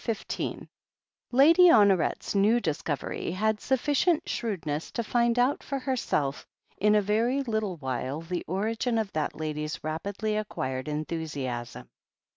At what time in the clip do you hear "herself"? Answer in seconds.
5.77-6.43